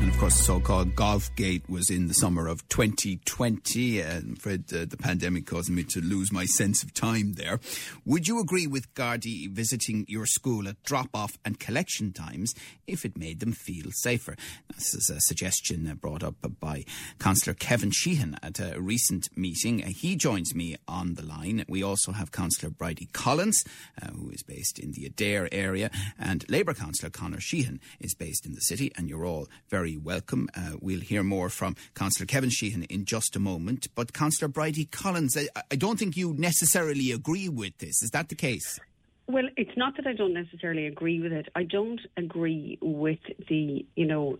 [0.00, 4.00] And of course, the so-called golf gate was in the summer of 2020.
[4.00, 7.58] And I'm uh, the pandemic caused me to lose my sense of time there.
[8.04, 12.54] Would you agree with Gardaí visiting your school at drop-off and collection times
[12.86, 14.36] if it made them feel safer?
[14.72, 16.84] This is a suggestion uh, brought up by
[17.18, 19.82] Councillor Kevin Sheahan at a recent meeting.
[19.82, 21.64] Uh, he joins me on the line.
[21.68, 23.64] We also have Councillor Bridie Collins,
[24.00, 28.46] uh, who is based in the Adare area, and Labour Councillor Conor Sheehan is based
[28.46, 28.92] in the city.
[28.96, 30.48] And you're all very welcome.
[30.54, 33.88] Uh, we'll hear more from Councillor Kevin Sheahan in just a moment.
[33.94, 38.02] But Councillor Bridie Collins, I, I don't think you necessarily agree with this.
[38.02, 38.78] Is that the case?
[39.26, 41.48] Well, it's not that I don't necessarily agree with it.
[41.54, 44.38] I don't agree with the, you know,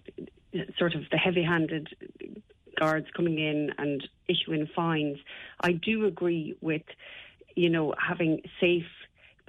[0.79, 1.89] sort of the heavy-handed
[2.79, 5.19] guards coming in and issuing fines.
[5.61, 6.83] I do agree with,
[7.55, 8.87] you know, having safe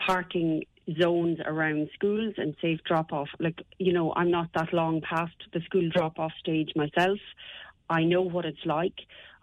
[0.05, 0.64] parking
[1.02, 3.30] zones around schools and safe drop off.
[3.40, 7.20] Like, you know, I'm not that long past the school drop off stage myself.
[7.90, 8.95] I know what it's like.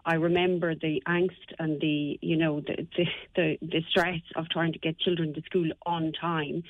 [0.05, 4.71] I remember the angst and the, you know, the, the, the, the stress of trying
[4.73, 6.63] to get children to school on time,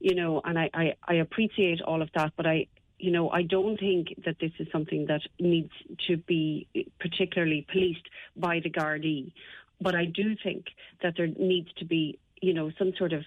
[0.00, 2.66] you know, and I, I, I appreciate all of that, but I,
[2.98, 5.72] you know, I don't think that this is something that needs
[6.08, 6.66] to be
[7.00, 9.32] particularly policed by the Gardaí.
[9.80, 10.66] But I do think
[11.02, 13.24] that there needs to be, you know, some sort of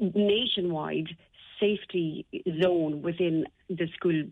[0.00, 1.08] nationwide
[1.60, 2.26] safety
[2.62, 4.24] zone within the school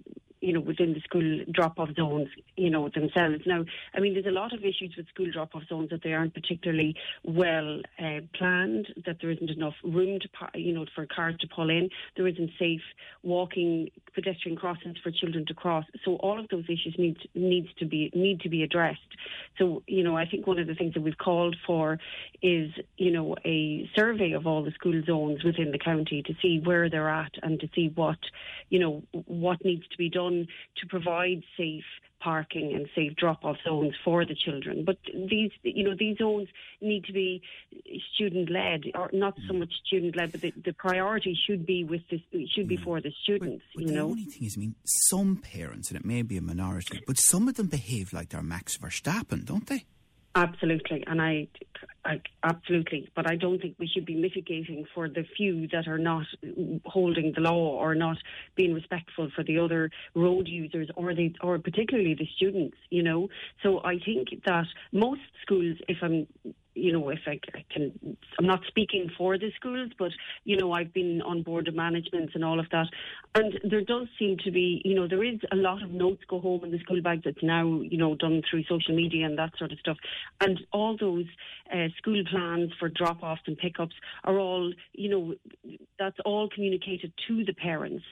[0.45, 3.43] you know, within the school drop-off zones, you know, themselves.
[3.47, 3.65] Now,
[3.95, 6.95] I mean, there's a lot of issues with school drop-off zones that they aren't particularly
[7.25, 10.29] well uh, planned, that there isn't enough room to,
[10.59, 12.83] you know, for cars to pull in, there isn't safe
[13.23, 15.87] walking pedestrian crossings for children to cross.
[16.05, 19.01] So all of those issues need needs to be need to be addressed.
[19.59, 21.99] So, you know, I think one of the things that we've called for
[22.43, 26.61] is, you know, a survey of all the school zones within the county to see
[26.63, 28.19] where they're at and to see what,
[28.69, 31.85] you know, what needs to be done to provide safe
[32.21, 34.83] parking and safe drop-off zones for the children.
[34.83, 36.49] But these, you know, these zones
[36.81, 37.43] need to be
[38.15, 42.23] student-led, or not so much student-led, but the, the priority should be with this,
[42.55, 42.85] should be mm.
[42.85, 43.63] for the students.
[43.75, 46.23] But, but you the know, only thing is, I mean, some parents, and it may
[46.23, 49.85] be a minority, but some of them behave like they're Max Verstappen, don't they?
[50.37, 51.47] Absolutely, and I,
[52.05, 55.99] I, absolutely, but I don't think we should be mitigating for the few that are
[55.99, 56.27] not
[56.85, 58.17] holding the law or not
[58.57, 62.77] being respectful for the other road users or the or particularly the students.
[62.91, 63.29] You know,
[63.63, 66.27] so I think that most schools, if I'm
[66.75, 67.41] you know, if I,
[67.73, 70.11] can, I'm not speaking for the schools, but,
[70.45, 72.87] you know, I've been on board of management and all of that.
[73.37, 76.41] And there does seem to be, you know, there is a lot of notes go
[76.41, 79.53] home in the school bag that's now, you know, done through social media and that
[79.57, 79.97] sort of stuff.
[80.41, 81.27] And all those
[81.73, 85.35] uh, school plans for drop offs and pickups are all, you know,
[85.99, 88.05] that's all communicated to the parents,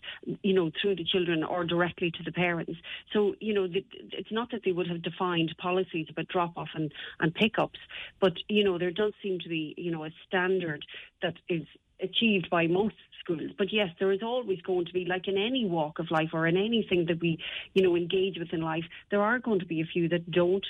[0.42, 2.74] you know, through the children or directly to the parents.
[3.12, 6.68] So, you know, the, it's not that they would have defined policies about drop off
[6.74, 7.80] and, and pickups,
[8.20, 10.84] but, you know, there does seem to be, you know, a standard
[11.22, 11.62] that is
[12.02, 13.50] achieved by most schools.
[13.56, 16.46] But yes, there is always going to be, like in any walk of life or
[16.46, 17.38] in anything that we,
[17.74, 20.66] you know, engage with in life, there are going to be a few that don't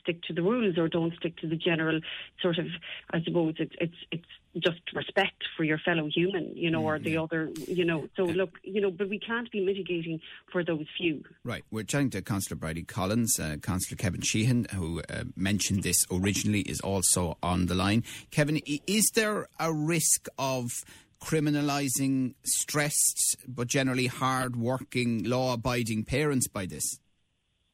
[0.00, 2.00] stick to the rules or don't stick to the general
[2.42, 2.66] sort of,
[3.10, 4.24] I suppose it's it's it's
[4.58, 8.08] just respect for your fellow human, you know, or the other, you know.
[8.16, 10.20] So look, you know, but we can't be mitigating
[10.50, 11.22] for those few.
[11.44, 11.64] Right.
[11.70, 16.62] We're chatting to Councillor Bridie Collins, uh, Councillor Kevin Sheahan, who uh, mentioned this originally,
[16.62, 18.04] is also on the line.
[18.30, 20.84] Kevin, is there a risk of
[21.20, 27.00] criminalising stressed but generally hard-working, law-abiding parents by this?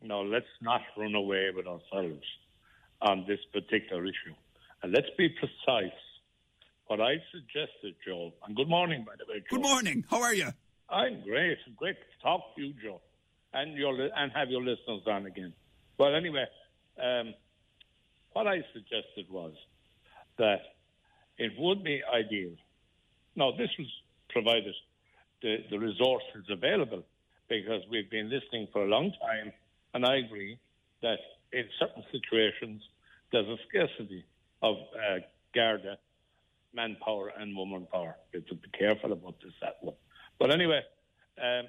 [0.05, 2.25] No, let's not run away with ourselves
[3.01, 4.35] on this particular issue.
[4.83, 5.99] And let's be precise.
[6.89, 9.57] What I suggested, Joe, and good morning, by the way, Joe.
[9.57, 10.05] Good morning.
[10.11, 10.49] How are you?
[10.91, 11.57] I'm great.
[11.79, 13.01] Great to talk to you, Joe,
[13.55, 15.55] and your and have your listeners on again.
[15.97, 16.45] Well, anyway,
[17.03, 17.33] um,
[18.35, 19.55] what I suggested was
[20.37, 20.61] that
[21.39, 22.51] it would be ideal.
[23.37, 23.89] Now, this was
[24.29, 24.75] provided
[25.41, 27.05] the, the resources available
[27.49, 29.53] because we've been listening for a long time
[29.95, 30.59] and I agree
[31.03, 31.19] that
[31.53, 32.83] in certain situations,
[33.33, 34.25] there's a scarcity
[34.63, 35.21] of uh,
[35.55, 35.99] Garda
[36.75, 38.17] manpower and woman power.
[38.33, 39.95] We have to be careful about this, that one.
[40.39, 40.83] But anyway,
[41.41, 41.67] um,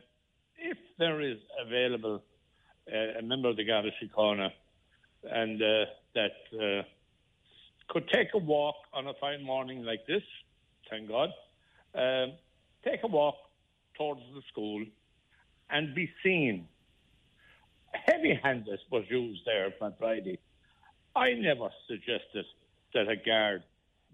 [0.57, 2.23] if there is available
[2.91, 4.49] uh, a member of the Garda Síochána
[5.23, 5.85] and uh,
[6.15, 6.83] that uh,
[7.89, 10.23] could take a walk on a fine morning like this,
[10.89, 11.29] thank God,
[11.93, 12.33] um,
[12.83, 13.35] take a walk
[13.97, 14.83] towards the school
[15.69, 16.67] and be seen
[18.11, 20.39] heavy handed was used there on Friday.
[21.15, 22.45] I never suggested
[22.93, 23.63] that a guard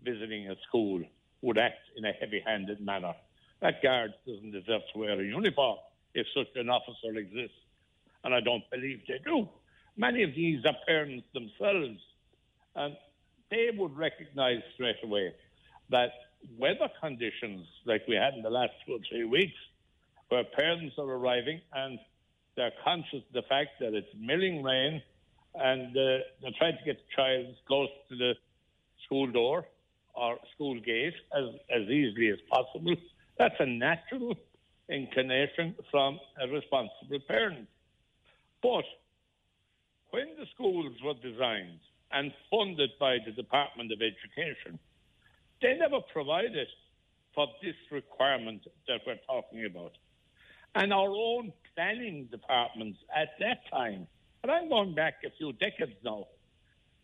[0.04, 1.01] visiting a school
[1.42, 3.13] would act in a heavy handed manner.
[3.62, 5.78] That guard doesn't deserve to wear a uniform
[6.13, 7.57] if such an officer exists.
[8.24, 9.48] And I don't believe they do.
[9.98, 12.00] Many of these are parents themselves,
[12.75, 12.95] and
[13.50, 15.34] they would recognize straight away
[15.89, 16.12] that
[16.57, 19.57] weather conditions like we had in the last two or three weeks,
[20.30, 22.00] where parents are arriving and
[22.56, 25.01] they're conscious of the fact that it's milling rain
[25.56, 28.33] and uh, they're trying to get the child as close to the
[29.06, 29.65] school door
[30.13, 32.95] or school gate as, as easily as possible.
[33.38, 34.36] That's a natural
[34.89, 37.68] inclination from a responsible parent.
[38.62, 38.86] But
[40.12, 41.80] when the schools were designed
[42.12, 44.77] and funded by the Department of Education,
[45.62, 46.68] they never provided
[47.33, 49.94] for this requirement that we're talking about.
[50.75, 54.08] And our own planning departments at that time,
[54.44, 56.28] and I'm going back a few decades now,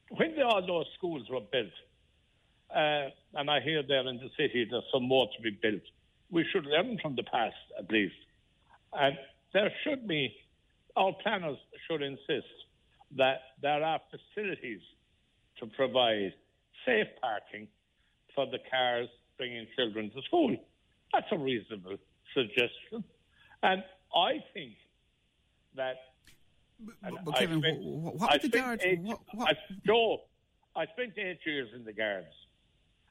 [0.09, 1.73] when all those schools were built,
[2.73, 5.81] uh, and I hear there in the city there's some more to be built,
[6.31, 8.15] we should learn from the past at least.
[8.93, 9.17] And
[9.53, 10.33] there should be,
[10.95, 12.47] our planners should insist
[13.17, 14.81] that there are facilities
[15.59, 16.33] to provide
[16.85, 17.67] safe parking
[18.35, 20.55] for the cars bringing children to school.
[21.13, 21.97] That's a reasonable
[22.33, 23.03] suggestion.
[23.63, 23.83] And
[24.15, 24.73] I think
[25.75, 25.95] that.
[26.79, 28.83] But, but Kevin, spent, what, would the guards?
[28.85, 29.49] Eight, what, what?
[29.49, 29.53] I,
[29.85, 30.21] Joe,
[30.75, 32.27] I spent eight years in the guards,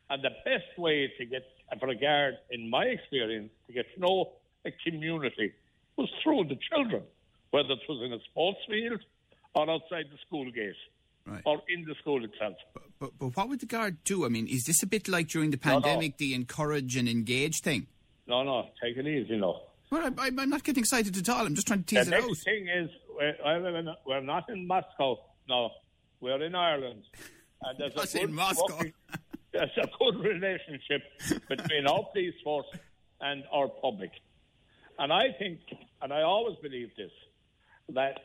[0.09, 1.43] and the best way to get
[1.81, 4.33] for a guard, in my experience, to get to know
[4.65, 5.53] a community
[5.97, 7.03] was through the children,
[7.51, 9.01] whether it was in a sports field
[9.55, 10.75] or outside the school gate
[11.27, 11.43] right.
[11.45, 12.55] or in the school itself.
[12.73, 14.25] But, but, but, what would the guard do?
[14.25, 16.31] I mean, is this a bit like during the pandemic, no, no.
[16.31, 17.87] the encourage and engage thing?
[18.27, 19.61] No, no, take it easy, no.
[19.91, 21.47] Well, I, am not getting excited at all.
[21.47, 22.23] I'm just trying to tease the it out.
[22.23, 25.17] The next thing is, we're, we're, not in Moscow,
[25.49, 25.71] no.
[26.21, 27.03] We're in Ireland.
[27.63, 28.77] And there's a good in Moscow.
[28.77, 28.93] Working,
[29.53, 31.03] there's a good relationship
[31.49, 32.67] between our police force
[33.21, 34.11] and our public.
[34.99, 35.61] And I think,
[36.03, 37.13] and I always believe this,
[37.91, 38.19] that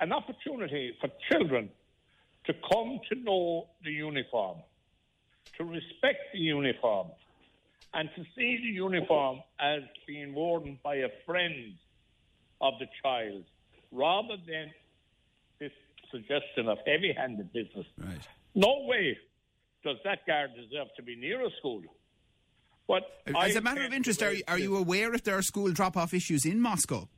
[0.00, 1.70] an opportunity for children
[2.44, 4.58] to come to know the uniform,
[5.56, 7.08] to respect the uniform,
[7.94, 11.74] and to see the uniform as being worn by a friend
[12.60, 13.44] of the child,
[13.92, 14.70] rather than
[15.58, 15.72] this
[16.10, 17.86] suggestion of heavy handed business.
[17.96, 18.28] Right.
[18.54, 19.16] No way
[19.84, 21.82] does that guard deserve to be near a school.
[22.86, 25.42] But as I a matter of interest, are you, are you aware if there are
[25.42, 27.08] school drop off issues in Moscow?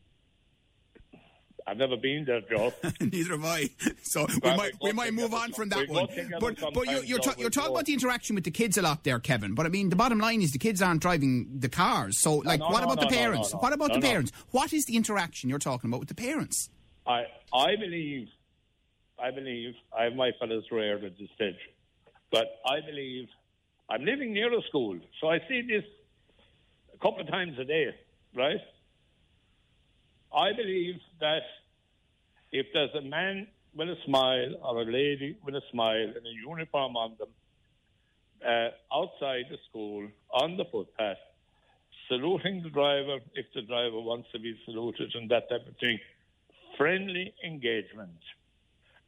[1.70, 2.72] I've never been there, Joe.
[3.00, 3.70] Neither have I.
[4.02, 6.08] So we might we might move on from that one.
[6.40, 9.04] But but you, you're ta- you're talking about the interaction with the kids a lot
[9.04, 9.54] there, Kevin.
[9.54, 12.20] But I mean, the bottom line is the kids aren't driving the cars.
[12.20, 13.52] So like, no, what no, about no, the parents?
[13.52, 14.32] What about the parents?
[14.50, 16.70] What is the interaction you're talking about with the parents?
[17.06, 18.26] I I believe
[19.22, 21.54] I believe I have my fellows reared at this stage,
[22.32, 23.28] but I believe
[23.88, 25.84] I'm living near a school, so I see this
[26.92, 27.94] a couple of times a day,
[28.34, 28.60] right?
[30.32, 31.42] I believe that
[32.52, 36.48] if there's a man with a smile or a lady with a smile and a
[36.48, 37.28] uniform on them
[38.46, 41.18] uh, outside the school on the footpath,
[42.08, 45.98] saluting the driver if the driver wants to be saluted and that type of thing,
[46.76, 48.18] friendly engagement.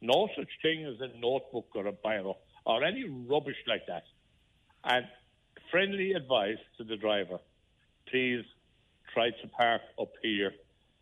[0.01, 2.35] No such thing as a notebook or a biro
[2.65, 4.03] or any rubbish like that.
[4.83, 5.05] And
[5.71, 7.39] friendly advice to the driver
[8.09, 8.43] please
[9.13, 10.51] try to park up here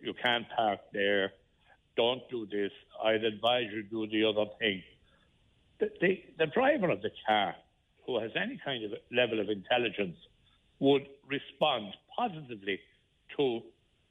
[0.01, 1.34] you can't park there.
[2.01, 2.72] Don't do this.
[3.03, 4.81] I'd advise you do the other thing.
[5.79, 7.53] The, the, the driver of the car,
[8.08, 10.17] who has any kind of level of intelligence,
[10.79, 12.79] would respond positively
[13.38, 13.62] to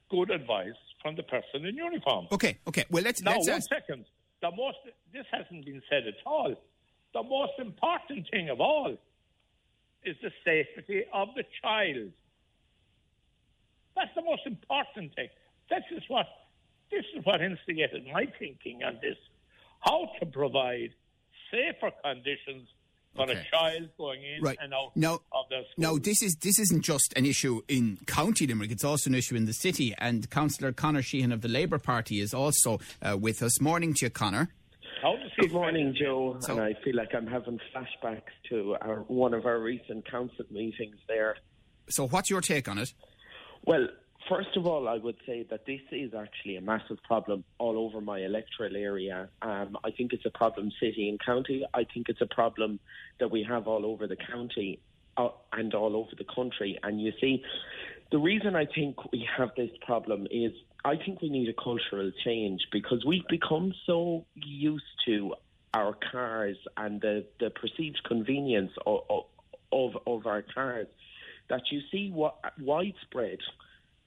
[0.09, 2.27] good advice from the person in uniform.
[2.31, 2.85] Okay, okay.
[2.89, 4.05] Well, let's now let's one second.
[4.41, 4.77] The most
[5.11, 6.55] this hasn't been said at all.
[7.13, 8.95] The most important thing of all
[10.05, 12.11] is the safety of the child.
[13.97, 15.27] That's the most important thing.
[15.69, 16.27] This is what
[16.91, 19.17] this is what instigated my thinking on this:
[19.79, 20.93] how to provide
[21.49, 22.67] safer conditions
[23.15, 23.33] for okay.
[23.33, 24.57] a child going in right.
[24.61, 25.95] and out now, of their school.
[25.95, 29.35] Now, this is this isn't just an issue in County Limerick; it's also an issue
[29.35, 29.93] in the city.
[29.97, 33.59] And Councillor Conor Sheehan of the Labour Party is also uh, with us.
[33.59, 34.49] Morning to you, Conor.
[35.41, 36.37] Good morning, Joe.
[36.41, 40.45] So, and I feel like I'm having flashbacks to our, one of our recent council
[40.51, 41.35] meetings there.
[41.89, 42.93] So, what's your take on it?
[43.65, 43.87] Well,
[44.29, 48.01] First of all, I would say that this is actually a massive problem all over
[48.01, 49.29] my electoral area.
[49.41, 51.65] Um, I think it's a problem city and county.
[51.73, 52.79] I think it's a problem
[53.19, 54.79] that we have all over the county
[55.17, 56.79] uh, and all over the country.
[56.83, 57.43] And you see,
[58.11, 60.51] the reason I think we have this problem is
[60.85, 65.35] I think we need a cultural change because we've become so used to
[65.73, 69.23] our cars and the, the perceived convenience of,
[69.71, 70.87] of, of our cars
[71.49, 73.39] that you see what widespread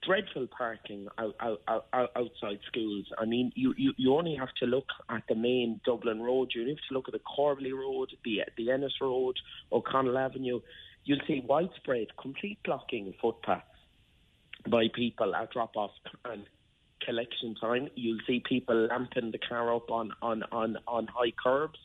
[0.06, 3.06] dreadful parking out, out, out, outside schools.
[3.18, 6.50] I mean, you, you, you only have to look at the main Dublin road.
[6.54, 9.36] You have to look at the Corbally Road, the the Ennis Road,
[9.72, 10.60] O'Connell Avenue.
[11.04, 13.64] You'll see widespread, complete blocking of footpaths
[14.68, 15.90] by people at drop off
[16.24, 16.44] and
[17.04, 17.88] collection time.
[17.94, 21.78] You'll see people lamping the car up on on on, on high curbs,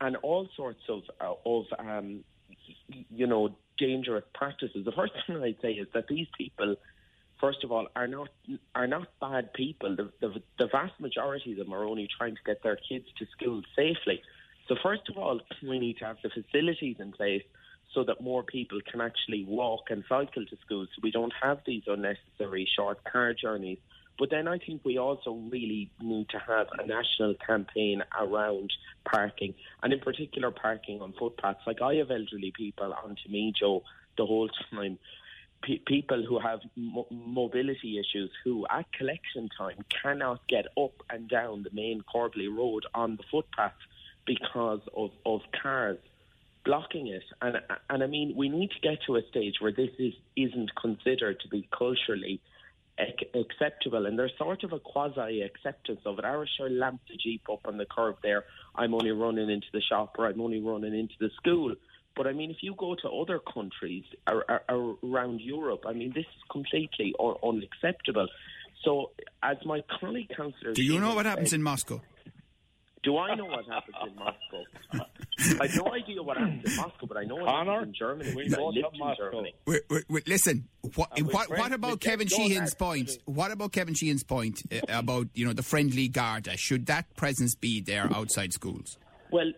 [0.00, 2.24] and all sorts of uh, of um,
[3.10, 4.84] you know dangerous practices.
[4.84, 6.76] The first thing I'd say is that these people
[7.40, 8.28] first of all, are not
[8.74, 9.96] are not bad people.
[9.96, 13.26] The, the, the vast majority of them are only trying to get their kids to
[13.26, 14.22] school safely.
[14.68, 17.42] So first of all, we need to have the facilities in place
[17.92, 20.86] so that more people can actually walk and cycle to school.
[20.86, 23.78] So we don't have these unnecessary short car journeys.
[24.18, 28.70] But then I think we also really need to have a national campaign around
[29.10, 31.60] parking, and in particular parking on footpaths.
[31.66, 33.82] Like I have elderly people onto me, Joe,
[34.18, 34.98] the whole time
[35.62, 41.28] pe- people who have mo- mobility issues who, at collection time, cannot get up and
[41.28, 43.72] down the main Corbally Road on the footpath
[44.26, 45.98] because of, of cars
[46.64, 47.24] blocking it.
[47.40, 50.70] And and I mean, we need to get to a stage where this is isn't
[50.80, 52.40] considered to be culturally
[52.98, 56.24] ac- acceptable, and there's sort of a quasi acceptance of it.
[56.24, 58.44] I sure lamp the jeep up on the curb there.
[58.74, 61.74] I'm only running into the shop, or I'm only running into the school.
[62.16, 66.42] But I mean, if you go to other countries around Europe, I mean, this is
[66.50, 68.28] completely unacceptable.
[68.84, 69.10] So,
[69.42, 72.00] as my colleague councillor, do you know what happens in Moscow?
[73.02, 75.58] Do I know what happens in Moscow?
[75.62, 77.94] I have no idea what happens in Moscow, but I know what Conor, happens in
[77.94, 78.34] Germany.
[78.34, 79.30] We I lived in Moscow.
[79.30, 79.54] Germany.
[79.66, 83.10] Wait, wait, wait, listen, what, what, friends, what about Kevin Sheahan's actually- point?
[83.24, 86.56] What about Kevin Sheahan's point uh, about you know the friendly Garda?
[86.58, 88.98] Should that presence be there outside schools?
[89.30, 89.56] Well, d-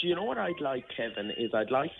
[0.00, 1.30] do you know what I'd like, Kevin?
[1.36, 1.90] Is I'd like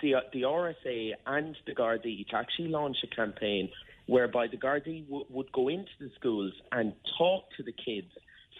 [0.00, 3.70] the the RSA and the Gardaí to actually launch a campaign
[4.06, 8.08] whereby the Gardaí w- would go into the schools and talk to the kids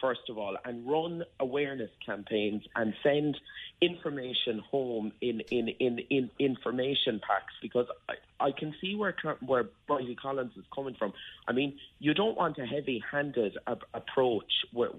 [0.04, 3.38] first of all, and run awareness campaigns and send
[3.80, 8.14] information home in in, in, in information packs because I,
[8.48, 9.14] I can see where
[9.46, 11.14] where Bridie Collins is coming from.
[11.48, 14.90] I mean, you don't want a heavy-handed a- approach where,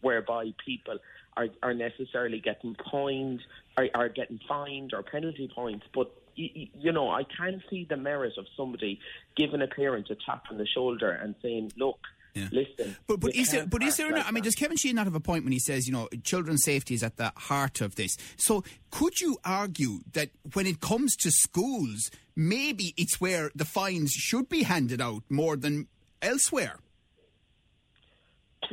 [0.00, 0.98] whereby people
[1.38, 3.40] are, are necessarily getting fined,
[3.76, 8.34] are, are getting fined or penalty points, but you know, I can see the merit
[8.38, 9.00] of somebody
[9.36, 11.98] giving a parent a tap on the shoulder and saying, "Look,
[12.34, 12.48] Yeah.
[12.52, 15.06] listen." But but is there but is there like I mean does Kevin Sheahan not
[15.06, 17.96] have a point when he says you know children's safety is at the heart of
[17.96, 18.16] this?
[18.36, 24.12] So could you argue that when it comes to schools, maybe it's where the fines
[24.12, 25.88] should be handed out more than
[26.22, 26.78] elsewhere?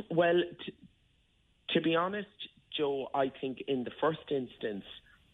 [0.08, 0.74] Well, t-
[1.70, 2.28] to be honest,
[2.76, 4.84] Joe, I think in the first instance,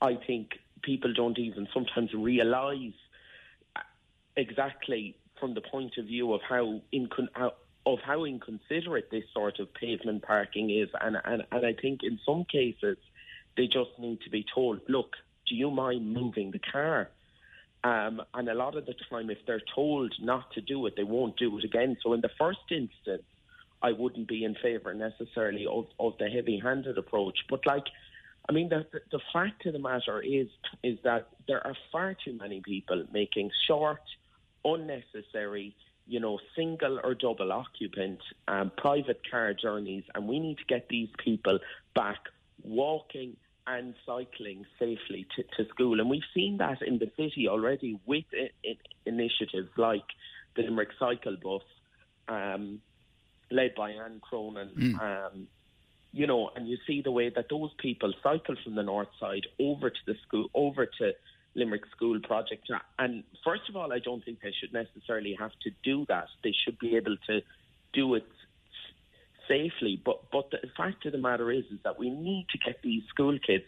[0.01, 0.51] I think
[0.83, 2.95] people don't even sometimes realise
[4.37, 7.53] exactly from the point of view of how, incon-
[7.87, 12.19] of how inconsiderate this sort of pavement parking is, and, and and I think in
[12.25, 12.97] some cases
[13.57, 15.11] they just need to be told, look,
[15.49, 17.11] do you mind moving the car?
[17.85, 21.03] Um, and a lot of the time, if they're told not to do it, they
[21.03, 21.97] won't do it again.
[22.03, 23.25] So in the first instance,
[23.83, 27.39] I wouldn't be in favour necessarily of, of the heavy-handed approach.
[27.51, 27.85] But like,
[28.49, 30.49] I mean, the, the fact of the matter is
[30.83, 34.03] is that there are far too many people making short,
[34.65, 40.65] unnecessary, you know, single or double occupant um, private car journeys, and we need to
[40.65, 41.59] get these people
[41.95, 42.19] back
[42.65, 43.37] walking
[43.67, 46.01] and cycling safely to, to school.
[46.01, 48.25] And we've seen that in the city already with
[49.07, 50.05] initiatives like
[50.57, 51.63] the Limerick Cycle Bus.
[52.29, 52.81] Um,
[53.53, 54.99] led by Anne Cronin.
[55.01, 55.47] Um,
[56.13, 59.47] you know, and you see the way that those people cycle from the north side
[59.59, 61.13] over to the school, over to
[61.55, 62.71] Limerick School Project.
[62.99, 66.29] And first of all, I don't think they should necessarily have to do that.
[66.45, 67.41] They should be able to
[67.93, 68.27] do it
[69.49, 70.01] safely.
[70.05, 73.05] But but the fact of the matter is, is that we need to get these
[73.09, 73.65] school kids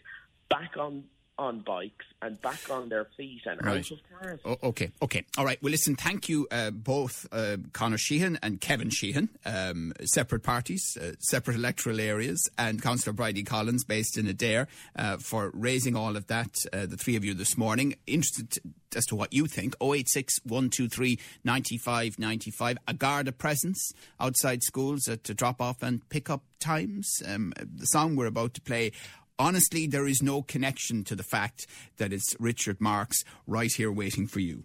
[0.49, 1.05] back on
[1.37, 3.79] on bikes and back on their feet and Right.
[3.79, 4.39] out of cars.
[4.45, 5.61] O- okay, okay, all right.
[5.61, 10.97] Well, listen, thank you uh, both, uh, Conor Sheehan and Kevin Sheahan, um, separate parties,
[10.99, 16.15] uh, separate electoral areas, and Councillor Bridie Collins, based in Adare, uh, for raising all
[16.15, 16.55] of that.
[16.71, 17.95] Uh, the three of you this morning.
[18.07, 18.61] Interested t-
[18.95, 19.75] as to what you think.
[19.81, 22.77] 086 123 95 95.
[22.87, 27.21] A Garda presence outside schools at drop off and pick up times.
[27.27, 28.93] Um, the song we're about to play.
[29.37, 34.27] Honestly, there is no connection to the fact that it's Richard Marx right here waiting
[34.27, 34.63] for you.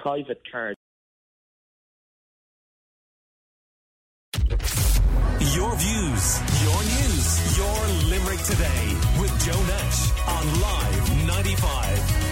[0.00, 0.74] Private car
[5.54, 12.23] Your views, your news, Your Limerick Today with Joe Nash on Live 95.